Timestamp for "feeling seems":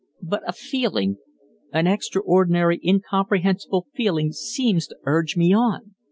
3.93-4.87